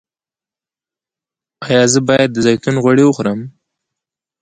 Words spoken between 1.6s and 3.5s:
ایا زه باید د زیتون غوړي وخورم؟